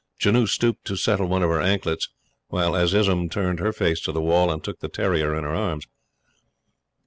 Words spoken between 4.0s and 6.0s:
to the wall and took the terrier in her arms.